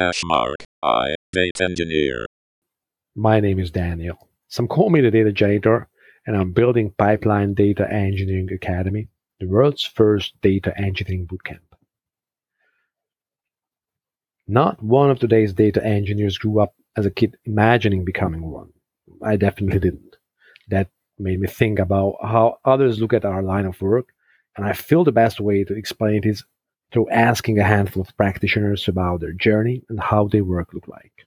hash 0.00 0.22
mark 0.24 0.56
I, 0.82 1.14
data 1.30 1.62
engineer. 1.62 2.24
My 3.14 3.38
name 3.38 3.58
is 3.58 3.70
Daniel. 3.70 4.30
Some 4.48 4.66
call 4.66 4.88
me 4.88 5.02
the 5.02 5.10
data 5.10 5.30
janitor, 5.30 5.88
and 6.26 6.34
I'm 6.34 6.52
building 6.52 6.94
Pipeline 6.96 7.52
Data 7.52 7.86
Engineering 7.92 8.48
Academy, 8.50 9.08
the 9.40 9.46
world's 9.46 9.84
first 9.84 10.40
data 10.40 10.72
engineering 10.78 11.26
bootcamp. 11.26 11.58
Not 14.48 14.82
one 14.82 15.10
of 15.10 15.18
today's 15.18 15.52
data 15.52 15.84
engineers 15.84 16.38
grew 16.38 16.60
up 16.60 16.74
as 16.96 17.04
a 17.04 17.10
kid 17.10 17.36
imagining 17.44 18.06
becoming 18.06 18.50
one. 18.50 18.70
I 19.22 19.36
definitely 19.36 19.80
didn't. 19.80 20.16
That 20.68 20.88
made 21.18 21.40
me 21.40 21.46
think 21.46 21.78
about 21.78 22.14
how 22.22 22.56
others 22.64 23.02
look 23.02 23.12
at 23.12 23.26
our 23.26 23.42
line 23.42 23.66
of 23.66 23.82
work, 23.82 24.14
and 24.56 24.64
I 24.64 24.72
feel 24.72 25.04
the 25.04 25.12
best 25.12 25.40
way 25.40 25.62
to 25.64 25.76
explain 25.76 26.22
it 26.24 26.26
is 26.26 26.42
through 26.92 27.08
asking 27.10 27.58
a 27.58 27.64
handful 27.64 28.02
of 28.02 28.16
practitioners 28.16 28.88
about 28.88 29.20
their 29.20 29.32
journey 29.32 29.82
and 29.88 30.00
how 30.00 30.26
their 30.28 30.44
work 30.44 30.74
look 30.74 30.88
like. 30.88 31.26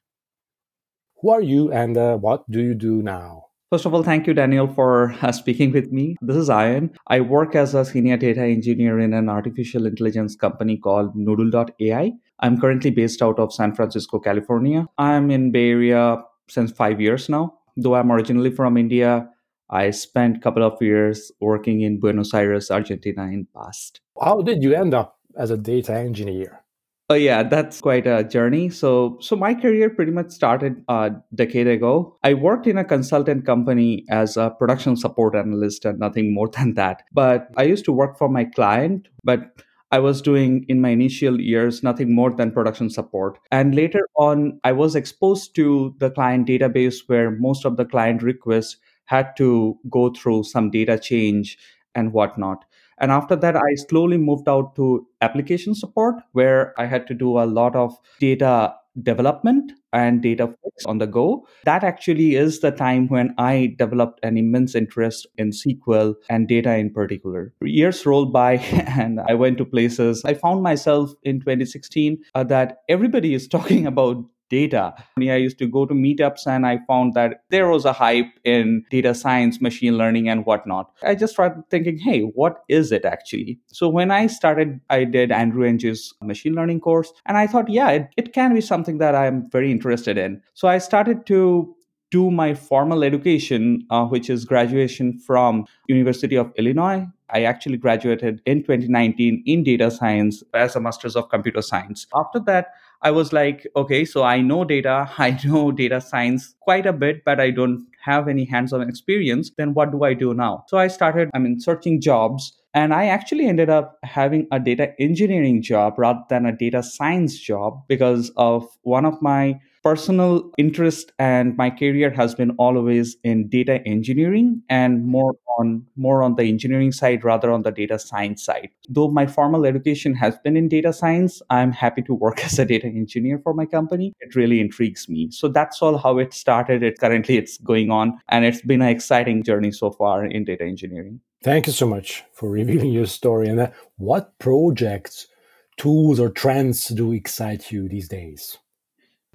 Who 1.22 1.30
are 1.30 1.42
you 1.42 1.72
and 1.72 1.98
uh, 1.98 2.18
what 2.18 2.50
do 2.52 2.62
you 2.62 2.74
do 2.74 3.02
now? 3.02 3.46
First 3.72 3.88
of 3.88 3.94
all, 3.96 4.04
thank 4.04 4.28
you, 4.28 4.36
Daniel, 4.36 4.68
for 4.68 5.16
uh, 5.24 5.32
speaking 5.32 5.72
with 5.72 5.92
me. 5.92 6.16
This 6.22 6.36
is 6.36 6.48
Ayan. 6.48 6.94
I 7.08 7.22
work 7.22 7.56
as 7.56 7.74
a 7.74 7.84
senior 7.84 8.18
data 8.18 8.42
engineer 8.42 9.00
in 9.00 9.14
an 9.14 9.30
artificial 9.30 9.88
intelligence 9.88 10.36
company 10.36 10.78
called 10.78 11.16
Noodle.ai. 11.16 12.12
I'm 12.40 12.62
currently 12.62 12.92
based 12.92 13.24
out 13.24 13.40
of 13.40 13.52
San 13.52 13.74
Francisco, 13.74 14.20
California. 14.20 14.86
I'm 15.00 15.32
in 15.32 15.52
Bay 15.52 15.72
Area 15.72 16.22
since 16.50 16.72
five 16.72 17.02
years 17.02 17.30
now. 17.30 17.56
Though 17.76 17.96
I'm 17.96 18.12
originally 18.12 18.52
from 18.52 18.78
India, 18.78 19.28
I 19.72 19.90
spent 19.90 20.38
a 20.38 20.40
couple 20.40 20.64
of 20.64 20.80
years 20.80 21.32
working 21.40 21.82
in 21.82 22.00
Buenos 22.00 22.32
Aires, 22.36 22.70
Argentina 22.70 23.24
in 23.24 23.48
past. 23.56 24.02
How 24.22 24.44
did 24.44 24.62
you 24.62 24.76
end 24.76 24.94
up 24.94 25.18
as 25.38 25.52
a 25.52 25.58
data 25.58 25.94
engineer? 25.94 26.64
Oh 27.10 27.16
yeah, 27.16 27.44
that's 27.44 27.82
quite 27.82 28.08
a 28.08 28.24
journey. 28.24 28.70
So, 28.70 29.18
so 29.20 29.36
my 29.36 29.54
career 29.54 29.90
pretty 29.90 30.12
much 30.12 30.32
started 30.32 30.84
a 30.88 31.12
decade 31.36 31.68
ago. 31.68 32.18
I 32.24 32.34
worked 32.34 32.66
in 32.66 32.78
a 32.78 32.86
consultant 32.86 33.46
company 33.46 34.06
as 34.10 34.38
a 34.38 34.52
production 34.52 34.96
support 34.96 35.36
analyst 35.36 35.84
and 35.86 36.00
nothing 36.00 36.34
more 36.34 36.48
than 36.48 36.76
that. 36.76 37.04
But 37.12 37.50
I 37.58 37.64
used 37.64 37.86
to 37.86 37.92
work 37.92 38.18
for 38.18 38.30
my 38.30 38.46
client, 38.46 39.10
but 39.24 39.52
I 39.92 40.00
was 40.00 40.24
doing 40.24 40.66
in 40.70 40.82
my 40.82 40.90
initial 40.90 41.40
years 41.40 41.84
nothing 41.84 42.16
more 42.16 42.32
than 42.32 42.52
production 42.52 42.90
support. 42.90 43.38
And 43.52 43.76
later 43.76 44.08
on, 44.16 44.60
I 44.64 44.72
was 44.72 44.96
exposed 44.96 45.56
to 45.58 45.94
the 46.00 46.10
client 46.10 46.48
database 46.48 47.02
where 47.06 47.30
most 47.30 47.64
of 47.64 47.78
the 47.78 47.86
client 47.86 48.24
requests 48.24 48.78
had 49.06 49.36
to 49.38 49.78
go 49.92 50.10
through 50.10 50.46
some 50.46 50.72
data 50.72 50.98
change 50.98 51.60
and 51.94 52.12
whatnot. 52.12 52.66
And 53.04 53.12
after 53.12 53.36
that, 53.36 53.58
I 53.58 53.76
slowly 53.90 54.16
moved 54.16 54.48
out 54.48 54.78
to 54.78 55.06
application 55.20 55.76
support, 55.76 56.16
where 56.32 56.74
I 56.80 56.86
had 56.86 57.06
to 57.08 57.14
do 57.14 57.38
a 57.38 57.44
lot 57.44 57.76
of 57.76 57.94
data 58.22 58.76
development 59.02 59.74
and 59.92 60.22
data 60.22 60.48
fix 60.64 60.86
on 60.86 61.00
the 61.00 61.08
go. 61.08 61.46
That 61.66 61.84
actually 61.84 62.36
is 62.36 62.62
the 62.62 62.72
time 62.72 63.10
when 63.10 63.34
I 63.38 63.76
developed 63.78 64.22
an 64.24 64.38
immense 64.38 64.74
interest 64.74 65.28
in 65.38 65.50
SQL 65.50 66.16
and 66.30 66.48
data 66.48 66.78
in 66.78 66.92
particular. 66.94 67.54
Years 67.62 68.06
rolled 68.06 68.32
by 68.32 68.54
and 68.98 69.20
I 69.28 69.34
went 69.34 69.58
to 69.58 69.66
places. 69.66 70.24
I 70.24 70.34
found 70.34 70.64
myself 70.64 71.12
in 71.24 71.42
2016 71.42 72.18
uh, 72.36 72.44
that 72.46 72.78
everybody 72.88 73.34
is 73.34 73.50
talking 73.50 73.86
about 73.94 74.24
data. 74.54 74.94
I 75.18 75.38
used 75.48 75.58
to 75.60 75.68
go 75.68 75.86
to 75.88 75.96
meetups 75.96 76.46
and 76.46 76.66
I 76.72 76.80
found 76.88 77.16
that 77.16 77.42
there 77.50 77.68
was 77.68 77.86
a 77.86 77.94
hype 77.94 78.32
in 78.44 78.86
data 78.92 79.16
science, 79.16 79.60
machine 79.60 79.98
learning, 79.98 80.30
and 80.30 80.46
whatnot. 80.46 80.92
I 81.02 81.16
just 81.16 81.34
started 81.34 81.64
thinking, 81.72 81.98
hey, 81.98 82.22
what 82.22 82.58
is 82.70 82.92
it 82.92 83.04
actually? 83.04 83.60
So 83.68 83.90
when 83.90 84.12
I 84.12 84.28
started, 84.28 84.80
I 84.92 85.06
did 85.06 85.32
Andrew 85.32 85.66
Ng's 85.66 86.14
machine 86.22 86.54
learning 86.54 86.82
course, 86.82 87.12
and 87.26 87.36
I 87.36 87.48
thought, 87.48 87.70
yeah, 87.70 87.90
it, 87.90 88.10
it 88.16 88.34
can 88.34 88.54
be 88.54 88.62
something 88.62 89.00
that 89.00 89.16
I'm 89.16 89.50
very 89.50 89.72
interested 89.72 90.18
in. 90.18 90.42
So 90.54 90.68
I 90.68 90.78
started 90.78 91.26
to 91.28 91.76
do 92.12 92.30
my 92.30 92.54
formal 92.54 93.04
education, 93.04 93.84
uh, 93.90 94.06
which 94.06 94.30
is 94.30 94.46
graduation 94.46 95.18
from 95.18 95.66
University 95.88 96.36
of 96.36 96.52
Illinois. 96.58 97.08
I 97.34 97.44
actually 97.44 97.78
graduated 97.78 98.40
in 98.46 98.62
2019 98.62 99.42
in 99.48 99.64
data 99.64 99.90
science 99.90 100.44
as 100.54 100.76
a 100.76 100.80
master's 100.80 101.16
of 101.16 101.30
computer 101.30 101.64
science. 101.64 102.06
After 102.14 102.40
that, 102.42 102.68
I 103.04 103.12
was 103.12 103.34
like, 103.34 103.68
okay, 103.76 104.06
so 104.06 104.24
I 104.24 104.40
know 104.42 104.64
data, 104.64 105.10
I 105.18 105.38
know 105.44 105.72
data 105.72 106.00
science 106.00 106.56
quite 106.62 106.86
a 106.86 106.94
bit, 106.94 107.24
but 107.26 107.40
I 107.40 107.52
don't 107.52 107.86
have 108.04 108.28
any 108.28 108.46
hands 108.46 108.74
on 108.74 108.82
experience. 108.82 109.52
Then 109.58 109.74
what 109.74 109.92
do 109.92 110.04
I 110.04 110.14
do 110.14 110.34
now? 110.34 110.64
So 110.68 110.78
I 110.78 110.88
started, 110.88 111.30
I 111.34 111.40
mean, 111.40 111.60
searching 111.60 112.02
jobs. 112.02 112.54
And 112.74 112.94
I 112.94 113.06
actually 113.06 113.46
ended 113.46 113.70
up 113.70 114.00
having 114.04 114.48
a 114.52 114.60
data 114.60 114.94
engineering 115.00 115.62
job 115.62 115.94
rather 115.98 116.24
than 116.30 116.46
a 116.46 116.52
data 116.52 116.82
science 116.82 117.38
job 117.38 117.84
because 117.88 118.32
of 118.36 118.68
one 118.82 119.06
of 119.06 119.22
my 119.22 119.60
personal 119.84 120.50
interest 120.58 121.12
and 121.20 121.56
my 121.58 121.70
career 121.70 122.10
has 122.10 122.34
been 122.34 122.52
always 122.52 123.18
in 123.24 123.50
data 123.50 123.82
engineering 123.86 124.62
and 124.70 125.06
more 125.06 125.36
on 125.60 125.86
more 125.96 126.24
on 126.24 126.36
the 126.36 126.44
engineering 126.44 126.92
side 126.92 127.24
rather 127.24 127.52
on 127.52 127.64
the 127.64 127.72
data 127.72 128.00
science 128.00 128.44
side. 128.44 128.70
Though 128.90 129.10
my 129.10 129.28
formal 129.28 129.66
education 129.66 130.16
has 130.16 130.38
been 130.44 130.56
in 130.58 130.70
data 130.70 130.94
science 130.94 131.42
i'm 131.50 131.72
happy 131.72 132.02
to 132.04 132.14
work 132.14 132.44
as 132.46 132.58
a 132.60 132.66
data 132.66 132.88
engineer 132.88 133.40
for 133.44 133.54
my 133.54 133.66
company. 133.66 134.14
It 134.20 134.36
really 134.36 134.60
intrigues 134.60 135.10
me. 135.10 135.30
So 135.32 135.48
that's 135.48 135.82
all 135.82 135.98
how 135.98 136.18
it 136.18 136.34
started. 136.34 136.82
It 136.82 137.00
currently 137.00 137.38
it's 137.38 137.58
going 137.58 137.92
on 137.92 138.20
and 138.30 138.46
it's 138.46 138.62
been 138.62 138.82
an 138.82 138.88
exciting 138.90 139.44
journey 139.44 139.72
so 139.72 139.92
far 139.92 140.26
in 140.26 140.46
data 140.46 140.64
engineering. 140.64 141.20
Thank 141.44 141.68
you 141.68 141.74
so 141.74 141.86
much 141.86 142.24
for 142.32 142.50
revealing 142.50 142.92
your 142.92 143.06
story. 143.06 143.50
And 143.50 143.60
uh, 143.60 143.72
what 143.98 144.40
projects 144.40 145.28
tools 145.76 146.20
or 146.20 146.30
trends 146.30 146.88
do 146.88 147.12
excite 147.12 147.72
you 147.72 147.90
these 147.90 148.08
days 148.08 148.60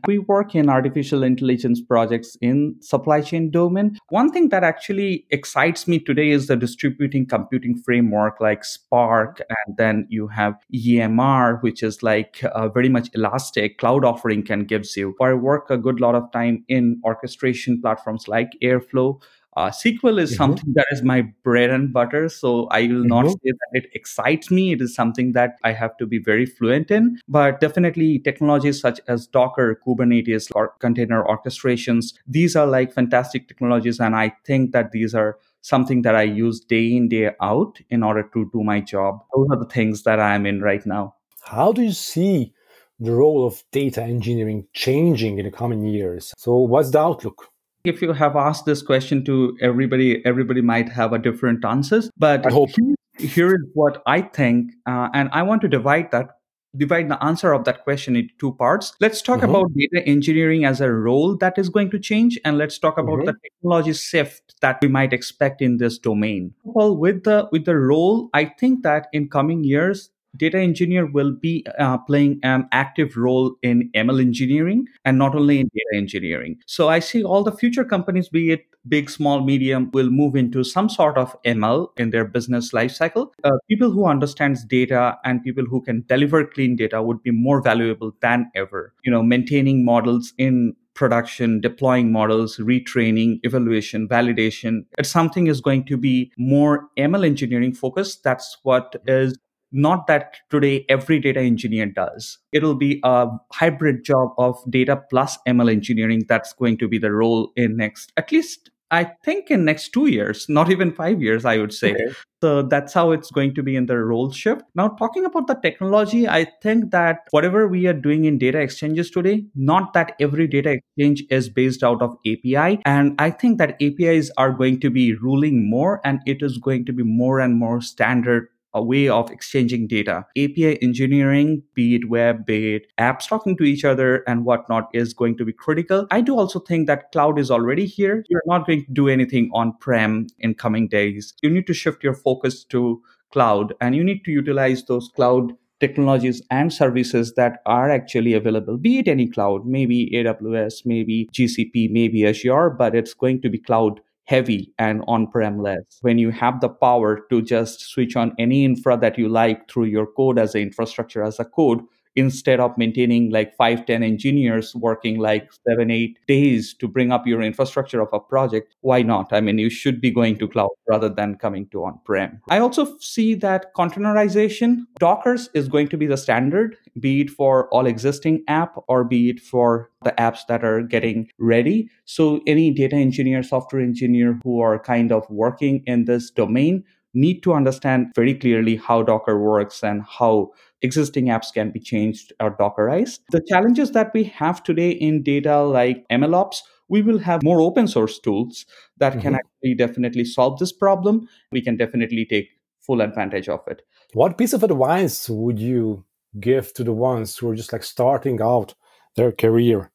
we 0.06 0.18
work 0.18 0.54
in 0.54 0.68
artificial 0.68 1.22
intelligence 1.22 1.80
projects 1.80 2.36
in 2.40 2.76
supply 2.80 3.20
chain 3.20 3.50
domain. 3.50 3.98
One 4.08 4.30
thing 4.30 4.48
that 4.50 4.64
actually 4.64 5.26
excites 5.30 5.88
me 5.88 5.98
today 5.98 6.30
is 6.30 6.46
the 6.46 6.56
distributing 6.56 7.26
computing 7.26 7.76
framework 7.76 8.40
like 8.40 8.64
Spark, 8.64 9.40
and 9.48 9.76
then 9.76 10.06
you 10.08 10.28
have 10.28 10.54
EMR, 10.74 11.62
which 11.62 11.82
is 11.82 12.02
like 12.02 12.42
uh, 12.44 12.68
very 12.68 12.88
much 12.88 13.08
elastic 13.14 13.78
cloud 13.78 14.04
offering 14.04 14.42
can 14.42 14.64
gives 14.64 14.96
you. 14.96 15.14
I 15.20 15.34
work 15.34 15.70
a 15.70 15.78
good 15.78 16.00
lot 16.00 16.14
of 16.14 16.30
time 16.32 16.64
in 16.68 17.00
orchestration 17.04 17.80
platforms 17.80 18.28
like 18.28 18.50
Airflow. 18.62 19.20
Uh, 19.58 19.70
SQL 19.70 20.20
is 20.20 20.30
mm-hmm. 20.30 20.36
something 20.36 20.72
that 20.74 20.86
is 20.92 21.02
my 21.02 21.20
bread 21.42 21.70
and 21.70 21.92
butter. 21.92 22.28
So 22.28 22.68
I 22.68 22.82
will 22.82 23.02
not 23.02 23.24
mm-hmm. 23.24 23.32
say 23.32 23.52
that 23.60 23.70
it 23.72 23.90
excites 23.92 24.52
me. 24.52 24.70
It 24.70 24.80
is 24.80 24.94
something 24.94 25.32
that 25.32 25.56
I 25.64 25.72
have 25.72 25.96
to 25.96 26.06
be 26.06 26.20
very 26.20 26.46
fluent 26.46 26.92
in. 26.92 27.18
But 27.26 27.58
definitely 27.58 28.20
technologies 28.20 28.80
such 28.80 29.00
as 29.08 29.26
Docker, 29.26 29.80
Kubernetes, 29.84 30.52
or 30.54 30.74
container 30.78 31.24
orchestrations, 31.24 32.14
these 32.24 32.54
are 32.54 32.68
like 32.68 32.92
fantastic 32.92 33.48
technologies. 33.48 33.98
And 33.98 34.14
I 34.14 34.32
think 34.46 34.70
that 34.70 34.92
these 34.92 35.12
are 35.12 35.40
something 35.62 36.02
that 36.02 36.14
I 36.14 36.22
use 36.22 36.60
day 36.60 36.94
in, 36.94 37.08
day 37.08 37.32
out 37.42 37.80
in 37.90 38.04
order 38.04 38.30
to 38.34 38.48
do 38.52 38.62
my 38.62 38.80
job. 38.80 39.24
Those 39.34 39.48
are 39.50 39.58
the 39.58 39.66
things 39.66 40.04
that 40.04 40.20
I'm 40.20 40.46
in 40.46 40.60
right 40.60 40.86
now. 40.86 41.16
How 41.42 41.72
do 41.72 41.82
you 41.82 41.90
see 41.90 42.52
the 43.00 43.10
role 43.10 43.44
of 43.44 43.64
data 43.72 44.04
engineering 44.04 44.68
changing 44.72 45.40
in 45.40 45.46
the 45.46 45.50
coming 45.50 45.84
years? 45.84 46.32
So, 46.38 46.58
what's 46.58 46.90
the 46.92 47.00
outlook? 47.00 47.50
If 47.84 48.02
you 48.02 48.12
have 48.12 48.36
asked 48.36 48.66
this 48.66 48.82
question 48.82 49.24
to 49.24 49.56
everybody, 49.60 50.24
everybody 50.24 50.60
might 50.60 50.88
have 50.88 51.12
a 51.12 51.18
different 51.18 51.64
answers. 51.64 52.10
But 52.16 52.46
I 52.46 52.50
hope. 52.50 52.70
here 53.18 53.54
is 53.54 53.64
what 53.74 54.02
I 54.06 54.22
think, 54.22 54.72
uh, 54.86 55.08
and 55.14 55.28
I 55.32 55.42
want 55.42 55.62
to 55.62 55.68
divide 55.68 56.10
that 56.12 56.30
divide 56.76 57.08
the 57.08 57.22
answer 57.24 57.52
of 57.52 57.64
that 57.64 57.82
question 57.82 58.14
into 58.14 58.32
two 58.38 58.52
parts. 58.52 58.94
Let's 59.00 59.22
talk 59.22 59.40
mm-hmm. 59.40 59.50
about 59.50 59.72
data 59.74 60.06
engineering 60.06 60.64
as 60.64 60.80
a 60.80 60.92
role 60.92 61.36
that 61.38 61.58
is 61.58 61.68
going 61.68 61.90
to 61.90 61.98
change, 61.98 62.38
and 62.44 62.58
let's 62.58 62.78
talk 62.78 62.98
about 62.98 63.20
mm-hmm. 63.20 63.26
the 63.26 63.34
technology 63.42 63.92
shift 63.94 64.60
that 64.60 64.78
we 64.82 64.88
might 64.88 65.12
expect 65.12 65.62
in 65.62 65.78
this 65.78 65.98
domain. 65.98 66.54
Well, 66.64 66.96
with 66.96 67.24
the 67.24 67.48
with 67.52 67.64
the 67.64 67.76
role, 67.76 68.28
I 68.34 68.46
think 68.46 68.82
that 68.82 69.08
in 69.12 69.28
coming 69.28 69.64
years, 69.64 70.10
data 70.36 70.58
engineer 70.58 71.06
will 71.06 71.32
be 71.32 71.64
uh, 71.78 71.98
playing 71.98 72.40
an 72.42 72.68
active 72.72 73.16
role 73.16 73.56
in 73.62 73.90
ML 73.94 74.20
engineering 74.20 74.86
and 75.04 75.18
not 75.18 75.34
only 75.34 75.60
in 75.60 75.68
data 75.68 75.96
engineering. 75.96 76.58
So 76.66 76.88
I 76.88 76.98
see 76.98 77.22
all 77.22 77.42
the 77.42 77.52
future 77.52 77.84
companies, 77.84 78.28
be 78.28 78.52
it 78.52 78.66
big, 78.86 79.10
small, 79.10 79.44
medium, 79.44 79.90
will 79.92 80.10
move 80.10 80.34
into 80.34 80.64
some 80.64 80.88
sort 80.88 81.18
of 81.18 81.36
ML 81.42 81.88
in 81.96 82.10
their 82.10 82.24
business 82.24 82.72
lifecycle. 82.72 83.28
Uh, 83.44 83.50
people 83.68 83.90
who 83.90 84.06
understands 84.06 84.64
data 84.64 85.18
and 85.24 85.42
people 85.42 85.64
who 85.64 85.80
can 85.82 86.04
deliver 86.08 86.44
clean 86.44 86.76
data 86.76 87.02
would 87.02 87.22
be 87.22 87.30
more 87.30 87.60
valuable 87.60 88.12
than 88.20 88.50
ever. 88.54 88.94
You 89.04 89.10
know, 89.10 89.22
maintaining 89.22 89.84
models 89.84 90.32
in 90.38 90.74
production, 90.94 91.60
deploying 91.60 92.10
models, 92.10 92.56
retraining, 92.56 93.38
evaluation, 93.44 94.08
validation. 94.08 94.84
It's 94.98 95.08
something 95.08 95.46
is 95.46 95.60
going 95.60 95.84
to 95.84 95.96
be 95.96 96.32
more 96.36 96.88
ML 96.98 97.24
engineering 97.24 97.72
focused. 97.72 98.24
That's 98.24 98.58
what 98.64 98.96
is 99.06 99.38
not 99.72 100.06
that 100.06 100.36
today 100.50 100.84
every 100.88 101.18
data 101.20 101.40
engineer 101.40 101.86
does. 101.86 102.38
It'll 102.52 102.74
be 102.74 103.00
a 103.04 103.28
hybrid 103.52 104.04
job 104.04 104.30
of 104.38 104.58
data 104.70 105.02
plus 105.10 105.38
ML 105.46 105.70
engineering 105.70 106.24
that's 106.28 106.52
going 106.52 106.78
to 106.78 106.88
be 106.88 106.98
the 106.98 107.12
role 107.12 107.52
in 107.56 107.76
next 107.76 108.12
at 108.16 108.32
least 108.32 108.70
I 108.90 109.04
think 109.22 109.50
in 109.50 109.64
next 109.64 109.90
two 109.90 110.06
years, 110.06 110.46
not 110.48 110.70
even 110.70 110.92
five 110.92 111.20
years, 111.20 111.44
I 111.44 111.58
would 111.58 111.74
say. 111.74 111.92
Okay. 111.92 112.14
So 112.40 112.62
that's 112.62 112.94
how 112.94 113.10
it's 113.10 113.30
going 113.30 113.54
to 113.56 113.62
be 113.62 113.76
in 113.76 113.86
the 113.86 113.98
role 113.98 114.30
shift. 114.30 114.62
Now, 114.74 114.88
talking 114.88 115.24
about 115.24 115.46
the 115.46 115.56
technology, 115.56 116.28
I 116.28 116.46
think 116.62 116.90
that 116.92 117.26
whatever 117.30 117.66
we 117.66 117.86
are 117.86 117.92
doing 117.92 118.24
in 118.24 118.38
data 118.38 118.60
exchanges 118.60 119.10
today, 119.10 119.44
not 119.54 119.92
that 119.92 120.12
every 120.20 120.46
data 120.46 120.78
exchange 120.78 121.24
is 121.30 121.48
based 121.48 121.82
out 121.82 122.00
of 122.00 122.16
API. 122.26 122.80
And 122.86 123.14
I 123.18 123.30
think 123.30 123.58
that 123.58 123.76
APIs 123.82 124.30
are 124.38 124.52
going 124.52 124.80
to 124.80 124.90
be 124.90 125.14
ruling 125.14 125.68
more 125.68 126.00
and 126.04 126.20
it 126.26 126.42
is 126.42 126.58
going 126.58 126.86
to 126.86 126.92
be 126.92 127.02
more 127.02 127.40
and 127.40 127.58
more 127.58 127.80
standard 127.80 128.48
a 128.74 128.82
way 128.82 129.08
of 129.08 129.30
exchanging 129.30 129.86
data. 129.86 130.26
API 130.36 130.80
engineering, 130.82 131.62
be 131.74 131.94
it 131.94 132.08
web, 132.08 132.44
be 132.46 132.74
it 132.76 132.86
apps 132.98 133.28
talking 133.28 133.56
to 133.56 133.64
each 133.64 133.84
other 133.84 134.22
and 134.26 134.44
whatnot, 134.44 134.88
is 134.92 135.14
going 135.14 135.36
to 135.38 135.44
be 135.44 135.52
critical. 135.52 136.06
I 136.10 136.20
do 136.20 136.38
also 136.38 136.60
think 136.60 136.86
that 136.86 137.10
cloud 137.12 137.38
is 137.38 137.50
already 137.50 137.86
here. 137.86 138.24
You're 138.28 138.42
not 138.46 138.66
going 138.66 138.84
to 138.84 138.92
do 138.92 139.08
anything 139.08 139.50
on 139.54 139.72
prem 139.80 140.26
in 140.38 140.54
coming 140.54 140.88
days. 140.88 141.34
You 141.42 141.50
need 141.50 141.66
to 141.66 141.74
shift 141.74 142.04
your 142.04 142.14
focus 142.14 142.64
to 142.64 143.02
cloud 143.32 143.74
and 143.80 143.94
you 143.94 144.04
need 144.04 144.24
to 144.24 144.30
utilize 144.30 144.84
those 144.84 145.10
cloud 145.14 145.52
technologies 145.80 146.42
and 146.50 146.72
services 146.72 147.34
that 147.34 147.60
are 147.66 147.90
actually 147.90 148.34
available, 148.34 148.76
be 148.76 148.98
it 148.98 149.08
any 149.08 149.28
cloud, 149.28 149.64
maybe 149.64 150.10
AWS, 150.12 150.84
maybe 150.84 151.28
GCP, 151.32 151.90
maybe 151.90 152.26
Azure, 152.26 152.70
but 152.70 152.94
it's 152.94 153.14
going 153.14 153.40
to 153.42 153.48
be 153.48 153.58
cloud 153.58 154.00
heavy 154.28 154.70
and 154.78 155.02
on-prem 155.08 155.58
less. 155.58 155.98
When 156.02 156.18
you 156.18 156.30
have 156.30 156.60
the 156.60 156.68
power 156.68 157.20
to 157.30 157.40
just 157.40 157.80
switch 157.80 158.14
on 158.14 158.34
any 158.38 158.62
infra 158.62 158.98
that 158.98 159.18
you 159.18 159.26
like 159.26 159.70
through 159.70 159.86
your 159.86 160.06
code 160.06 160.38
as 160.38 160.54
an 160.54 160.60
infrastructure 160.60 161.22
as 161.22 161.40
a 161.40 161.46
code, 161.46 161.80
instead 162.18 162.58
of 162.58 162.76
maintaining 162.76 163.30
like 163.30 163.54
five, 163.56 163.86
10 163.86 164.02
engineers 164.02 164.74
working 164.74 165.18
like 165.18 165.52
seven, 165.68 165.88
eight 165.90 166.18
days 166.26 166.74
to 166.74 166.88
bring 166.88 167.12
up 167.12 167.26
your 167.26 167.40
infrastructure 167.40 168.00
of 168.00 168.08
a 168.12 168.18
project, 168.18 168.74
why 168.80 169.02
not? 169.02 169.32
I 169.32 169.40
mean, 169.40 169.58
you 169.58 169.70
should 169.70 170.00
be 170.00 170.10
going 170.10 170.36
to 170.38 170.48
cloud 170.48 170.70
rather 170.88 171.08
than 171.08 171.36
coming 171.36 171.68
to 171.68 171.84
on 171.84 172.00
prem. 172.04 172.40
I 172.50 172.58
also 172.58 172.98
see 172.98 173.34
that 173.36 173.72
containerization, 173.76 174.78
Dockers 174.98 175.48
is 175.54 175.68
going 175.68 175.88
to 175.88 175.96
be 175.96 176.06
the 176.06 176.16
standard, 176.16 176.76
be 176.98 177.20
it 177.20 177.30
for 177.30 177.68
all 177.68 177.86
existing 177.86 178.42
app 178.48 178.74
or 178.88 179.04
be 179.04 179.30
it 179.30 179.38
for 179.38 179.90
the 180.02 180.12
apps 180.12 180.40
that 180.48 180.64
are 180.64 180.82
getting 180.82 181.30
ready. 181.38 181.88
So 182.04 182.40
any 182.48 182.72
data 182.72 182.96
engineer, 182.96 183.44
software 183.44 183.80
engineer 183.80 184.40
who 184.42 184.60
are 184.60 184.78
kind 184.80 185.12
of 185.12 185.24
working 185.30 185.84
in 185.86 186.06
this 186.06 186.30
domain 186.30 186.84
need 187.14 187.42
to 187.42 187.52
understand 187.52 188.12
very 188.14 188.34
clearly 188.34 188.76
how 188.76 189.02
Docker 189.02 189.38
works 189.40 189.82
and 189.82 190.02
how 190.02 190.50
existing 190.82 191.26
apps 191.26 191.52
can 191.52 191.70
be 191.70 191.80
changed 191.80 192.32
or 192.40 192.56
Dockerized. 192.56 193.20
The 193.30 193.44
challenges 193.48 193.92
that 193.92 194.12
we 194.14 194.24
have 194.24 194.62
today 194.62 194.90
in 194.90 195.22
data 195.22 195.62
like 195.62 196.06
MLOps, 196.10 196.58
we 196.88 197.02
will 197.02 197.18
have 197.18 197.42
more 197.42 197.60
open 197.60 197.88
source 197.88 198.18
tools 198.18 198.64
that 198.98 199.12
mm-hmm. 199.12 199.22
can 199.22 199.34
actually 199.34 199.74
definitely 199.74 200.24
solve 200.24 200.58
this 200.58 200.72
problem. 200.72 201.28
We 201.52 201.60
can 201.60 201.76
definitely 201.76 202.26
take 202.26 202.48
full 202.80 203.00
advantage 203.00 203.48
of 203.48 203.60
it. 203.66 203.82
What 204.14 204.38
piece 204.38 204.52
of 204.52 204.62
advice 204.62 205.28
would 205.28 205.58
you 205.58 206.04
give 206.40 206.72
to 206.74 206.84
the 206.84 206.92
ones 206.92 207.36
who 207.36 207.50
are 207.50 207.54
just 207.54 207.72
like 207.72 207.82
starting 207.82 208.40
out 208.40 208.74
their 209.16 209.32
career 209.32 209.90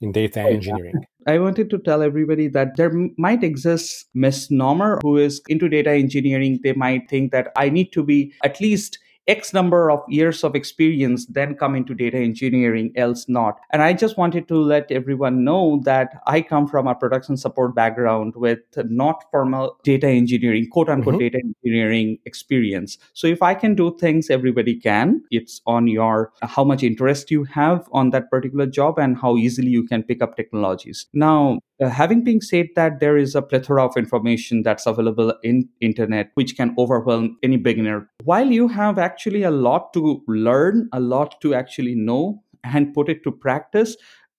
in 0.00 0.12
data 0.12 0.42
oh, 0.42 0.48
engineering? 0.48 0.94
I 1.26 1.40
wanted 1.40 1.70
to 1.70 1.78
tell 1.78 2.02
everybody 2.02 2.46
that 2.48 2.76
there 2.76 2.92
might 3.18 3.42
exist 3.42 4.06
misnomer 4.14 5.00
who 5.02 5.16
is 5.16 5.42
into 5.48 5.68
data 5.68 5.90
engineering. 5.90 6.60
They 6.62 6.72
might 6.74 7.10
think 7.10 7.32
that 7.32 7.50
I 7.56 7.68
need 7.68 7.92
to 7.94 8.04
be 8.04 8.32
at 8.44 8.60
least 8.60 9.00
X 9.26 9.52
number 9.52 9.90
of 9.90 10.02
years 10.08 10.44
of 10.44 10.54
experience, 10.54 11.26
then 11.26 11.54
come 11.54 11.74
into 11.74 11.94
data 11.94 12.16
engineering, 12.18 12.92
else 12.96 13.28
not. 13.28 13.58
And 13.72 13.82
I 13.82 13.92
just 13.92 14.16
wanted 14.16 14.48
to 14.48 14.56
let 14.56 14.90
everyone 14.90 15.44
know 15.44 15.80
that 15.84 16.20
I 16.26 16.42
come 16.42 16.66
from 16.66 16.86
a 16.86 16.94
production 16.94 17.36
support 17.36 17.74
background 17.74 18.34
with 18.36 18.60
not 18.76 19.24
formal 19.30 19.78
data 19.82 20.08
engineering, 20.08 20.68
quote 20.70 20.88
unquote, 20.88 21.14
mm-hmm. 21.14 21.20
data 21.20 21.40
engineering 21.64 22.18
experience. 22.24 22.98
So 23.14 23.26
if 23.26 23.42
I 23.42 23.54
can 23.54 23.74
do 23.74 23.96
things, 23.98 24.30
everybody 24.30 24.78
can. 24.78 25.22
It's 25.30 25.60
on 25.66 25.86
your 25.86 26.32
how 26.42 26.64
much 26.64 26.82
interest 26.82 27.30
you 27.30 27.44
have 27.44 27.88
on 27.92 28.10
that 28.10 28.30
particular 28.30 28.66
job 28.66 28.98
and 28.98 29.16
how 29.16 29.36
easily 29.36 29.68
you 29.68 29.84
can 29.86 30.02
pick 30.02 30.22
up 30.22 30.36
technologies. 30.36 31.06
Now, 31.12 31.58
uh, 31.80 31.88
having 31.88 32.24
been 32.24 32.40
said 32.40 32.66
that 32.74 33.00
there 33.00 33.16
is 33.16 33.34
a 33.34 33.42
plethora 33.42 33.84
of 33.84 33.96
information 33.96 34.62
that's 34.62 34.86
available 34.86 35.34
in 35.42 35.68
internet 35.80 36.30
which 36.34 36.56
can 36.56 36.74
overwhelm 36.78 37.36
any 37.42 37.56
beginner 37.56 38.08
while 38.24 38.50
you 38.50 38.68
have 38.68 38.98
actually 38.98 39.42
a 39.42 39.50
lot 39.50 39.92
to 39.92 40.22
learn 40.26 40.88
a 40.92 41.00
lot 41.00 41.40
to 41.40 41.54
actually 41.54 41.94
know 41.94 42.42
and 42.64 42.94
put 42.94 43.08
it 43.08 43.22
to 43.22 43.30
practice 43.30 43.96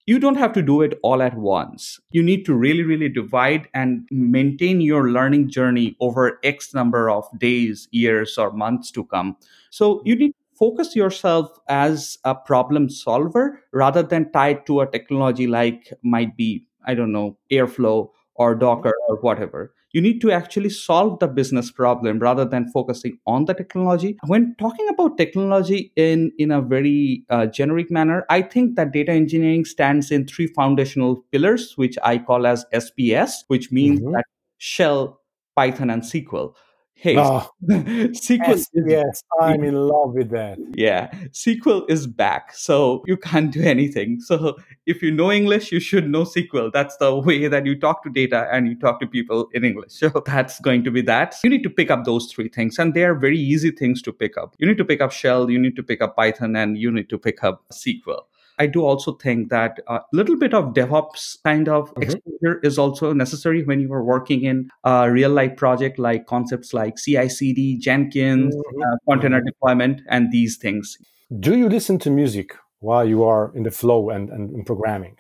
you 0.08 0.20
don't 0.20 0.38
have 0.38 0.54
to 0.54 0.62
do 0.62 0.82
it 0.82 0.98
all 1.04 1.22
at 1.22 1.36
once. 1.36 2.00
You 2.12 2.24
need 2.24 2.46
to 2.46 2.56
really, 2.56 2.84
really 2.84 3.10
divide 3.10 3.68
and 3.74 4.08
maintain 4.10 4.80
your 4.80 5.12
learning 5.12 5.50
journey 5.50 5.98
over 6.00 6.40
X 6.46 6.74
number 6.74 7.10
of 7.10 7.26
days, 7.38 7.90
years, 7.92 8.38
or 8.38 8.52
months 8.52 8.90
to 8.92 9.04
come. 9.04 9.36
So 9.70 10.02
you 10.06 10.16
need 10.16 10.30
to 10.30 10.58
focus 10.58 10.96
yourself 10.96 11.52
as 11.68 12.18
a 12.24 12.34
problem 12.34 12.90
solver 12.90 13.62
rather 13.74 14.02
than 14.02 14.32
tied 14.32 14.66
to 14.68 14.80
a 14.80 14.88
technology 14.88 15.46
like 15.46 15.94
might 16.04 16.38
be 16.38 16.66
I 16.88 16.96
don't 16.96 17.12
know, 17.12 17.38
Airflow 17.52 18.10
or 18.36 18.56
Docker 18.56 18.94
or 19.08 19.18
whatever. 19.18 19.74
You 19.94 20.02
need 20.02 20.20
to 20.22 20.32
actually 20.32 20.70
solve 20.70 21.20
the 21.20 21.28
business 21.28 21.72
problem 21.72 22.20
rather 22.20 22.46
than 22.46 22.70
focusing 22.72 23.18
on 23.26 23.46
the 23.46 23.54
technology. 23.54 24.18
When 24.28 24.56
talking 24.60 24.88
about 24.90 25.18
technology 25.18 25.92
in, 25.96 26.32
in 26.38 26.52
a 26.52 26.62
very 26.62 27.24
uh, 27.30 27.48
generic 27.48 27.90
manner, 27.90 28.26
I 28.30 28.42
think 28.42 28.76
that 28.76 28.92
data 28.92 29.12
engineering 29.12 29.66
stands 29.66 30.12
in 30.12 30.28
three 30.28 30.48
foundational 30.48 31.24
pillars, 31.32 31.74
which 31.78 31.98
I 32.04 32.18
call 32.18 32.46
as 32.46 32.66
SPS, 32.74 33.44
which 33.48 33.72
means 33.72 34.02
mm-hmm. 34.02 34.12
that 34.14 34.26
Shell, 34.58 35.22
Python, 35.56 35.90
and 35.90 36.04
SQL. 36.04 36.54
Hey, 37.00 37.16
oh, 37.16 37.48
SQL 37.70 38.48
yes, 38.48 38.70
is, 38.74 38.86
yes, 38.88 39.24
I'm 39.40 39.64
in 39.64 39.76
love 39.76 40.16
with 40.16 40.32
that. 40.32 40.58
Yeah, 40.74 41.12
SQL 41.30 41.88
is 41.88 42.08
back, 42.08 42.56
so 42.56 43.04
you 43.06 43.18
can't 43.18 43.52
do 43.52 43.62
anything. 43.62 44.20
So 44.20 44.58
if 44.88 45.04
you 45.04 45.12
know 45.12 45.32
English, 45.32 45.72
you 45.72 45.80
should 45.80 46.10
know 46.10 46.24
SQL. 46.24 46.72
That's 46.74 46.98
the 46.98 47.16
way 47.16 47.48
that 47.48 47.68
you 47.68 47.80
talk 47.80 48.02
to 48.02 48.10
data 48.10 48.48
and 48.52 48.68
you 48.68 48.80
talk 48.80 49.00
to 49.02 49.06
people 49.06 49.48
in 49.54 49.64
English. 49.64 49.92
So 49.92 50.10
that's 50.26 50.60
going 50.60 50.84
to 50.86 50.92
be 50.92 51.02
that. 51.04 51.36
You 51.44 51.52
need 51.52 51.62
to 51.64 51.70
pick 51.70 51.92
up 51.92 52.04
those 52.04 52.32
three 52.32 52.50
things, 52.50 52.80
and 52.80 52.96
they 52.96 53.04
are 53.04 53.14
very 53.14 53.38
easy 53.38 53.70
things 53.70 54.02
to 54.02 54.12
pick 54.12 54.36
up. 54.36 54.56
You 54.58 54.66
need 54.66 54.80
to 54.80 54.86
pick 54.86 55.00
up 55.00 55.12
Shell, 55.12 55.52
you 55.52 55.60
need 55.60 55.76
to 55.76 55.84
pick 55.84 56.02
up 56.02 56.16
Python, 56.16 56.56
and 56.56 56.80
you 56.80 56.92
need 56.92 57.10
to 57.10 57.20
pick 57.20 57.44
up 57.44 57.64
SQL. 57.72 58.24
I 58.60 58.68
do 58.68 58.84
also 58.84 59.14
think 59.14 59.50
that 59.50 59.80
a 59.88 60.00
little 60.14 60.38
bit 60.38 60.54
of 60.54 60.74
DevOps 60.74 61.38
kind 61.44 61.70
of 61.70 61.92
mm-hmm. 61.92 62.04
exposure 62.04 62.60
is 62.64 62.80
also 62.80 63.14
necessary 63.14 63.64
when 63.64 63.80
you 63.80 63.92
are 63.94 64.04
working 64.04 64.44
in 64.44 64.70
a 64.84 65.12
real 65.12 65.30
life 65.30 65.56
project 65.58 66.00
like 66.00 66.26
concepts 66.26 66.74
like 66.74 66.96
CI 66.98 67.30
CD, 67.30 67.78
Jenkins, 67.78 68.56
mm-hmm. 68.56 68.82
uh, 68.82 68.98
container 69.10 69.42
deployment, 69.42 70.02
and 70.10 70.32
these 70.32 70.58
things. 70.58 70.98
Do 71.40 71.56
you 71.56 71.70
listen 71.70 72.00
to 72.00 72.10
music 72.10 72.56
while 72.80 73.08
you 73.08 73.24
are 73.24 73.52
in 73.56 73.64
the 73.64 73.72
flow 73.72 74.10
and, 74.10 74.30
and 74.30 74.66
programming? 74.66 75.18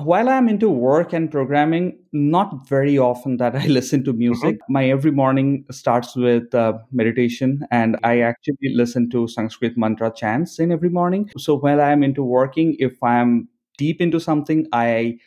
While 0.00 0.28
I'm 0.28 0.48
into 0.48 0.70
work 0.70 1.12
and 1.12 1.28
programming, 1.28 1.98
not 2.12 2.68
very 2.68 2.98
often 2.98 3.36
that 3.38 3.56
I 3.56 3.66
listen 3.78 4.04
to 4.04 4.12
music. 4.12 4.56
Mm-hmm. 4.56 4.72
My 4.72 4.88
every 4.90 5.10
morning 5.10 5.64
starts 5.72 6.14
with 6.14 6.54
uh, 6.54 6.78
meditation, 6.92 7.66
and 7.72 7.96
I 8.04 8.20
actually 8.20 8.74
listen 8.74 9.10
to 9.10 9.26
Sanskrit 9.26 9.76
mantra 9.76 10.12
chants 10.14 10.60
in 10.60 10.70
every 10.70 10.88
morning. 10.88 11.30
So 11.36 11.58
while 11.58 11.80
I'm 11.80 12.04
into 12.04 12.22
working, 12.22 12.76
if 12.78 13.02
I'm 13.02 13.48
deep 13.76 14.00
into 14.00 14.20
something, 14.20 14.68
I 14.72 15.18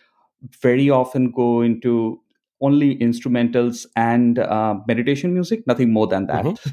very 0.61 0.89
often 0.89 1.31
go 1.31 1.61
into 1.61 2.21
only 2.61 2.95
instrumentals 2.97 3.85
and 3.97 4.39
uh, 4.39 4.75
meditation 4.87 5.33
music, 5.33 5.67
nothing 5.67 5.91
more 5.91 6.07
than 6.07 6.27
that. 6.27 6.45
Mm-hmm. 6.45 6.69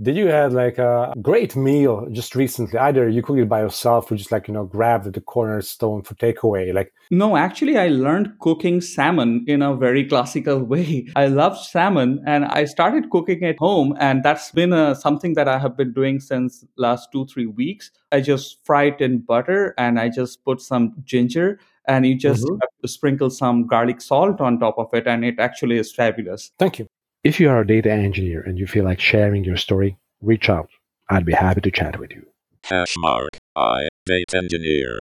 Did 0.00 0.14
you 0.18 0.26
have 0.26 0.52
like 0.52 0.76
a 0.76 1.14
great 1.22 1.56
meal 1.56 2.06
just 2.12 2.34
recently? 2.34 2.78
Either 2.78 3.08
you 3.08 3.22
cooked 3.22 3.38
it 3.38 3.48
by 3.48 3.60
yourself 3.60 4.12
or 4.12 4.16
just 4.16 4.30
like, 4.30 4.46
you 4.46 4.52
know, 4.52 4.64
grabbed 4.64 5.10
the 5.10 5.20
cornerstone 5.22 6.02
for 6.02 6.14
takeaway? 6.16 6.74
Like 6.74 6.92
No, 7.10 7.38
actually 7.38 7.78
I 7.78 7.88
learned 7.88 8.38
cooking 8.40 8.82
salmon 8.82 9.46
in 9.48 9.62
a 9.62 9.74
very 9.74 10.04
classical 10.04 10.62
way. 10.72 11.08
I 11.16 11.28
love 11.28 11.58
salmon 11.58 12.22
and 12.26 12.44
I 12.44 12.66
started 12.66 13.08
cooking 13.08 13.42
at 13.44 13.58
home 13.58 13.96
and 13.98 14.22
that's 14.22 14.50
been 14.50 14.74
uh, 14.74 14.94
something 14.94 15.32
that 15.32 15.48
I 15.48 15.58
have 15.58 15.78
been 15.78 15.94
doing 15.94 16.20
since 16.20 16.62
last 16.76 17.10
2 17.12 17.26
3 17.28 17.46
weeks. 17.46 17.90
I 18.12 18.20
just 18.20 18.58
fry 18.64 18.84
it 18.84 19.00
in 19.00 19.20
butter 19.20 19.72
and 19.78 19.98
I 19.98 20.10
just 20.10 20.44
put 20.44 20.60
some 20.60 20.94
ginger 21.04 21.58
and 21.88 22.04
you 22.04 22.16
just 22.16 22.44
mm-hmm. 22.44 22.86
sprinkle 22.86 23.30
some 23.30 23.66
garlic 23.66 24.02
salt 24.02 24.42
on 24.42 24.60
top 24.60 24.78
of 24.78 24.92
it 24.92 25.06
and 25.06 25.24
it 25.24 25.38
actually 25.38 25.78
is 25.78 25.90
fabulous. 25.90 26.52
Thank 26.58 26.80
you. 26.80 26.88
If 27.26 27.40
you 27.40 27.50
are 27.50 27.62
a 27.62 27.66
data 27.66 27.90
engineer 27.90 28.40
and 28.40 28.56
you 28.56 28.68
feel 28.68 28.84
like 28.84 29.00
sharing 29.00 29.42
your 29.42 29.56
story, 29.56 29.98
reach 30.22 30.48
out. 30.48 30.68
I'd 31.10 31.26
be 31.26 31.32
happy 31.32 31.60
to 31.62 31.72
chat 31.72 31.98
with 31.98 32.12
you. 32.12 32.24
Hashmark, 32.62 33.38
I, 33.56 33.88
data 34.06 34.36
engineer. 34.36 35.00